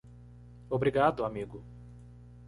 Obrigado 0.67 1.23
amigo 1.23 1.63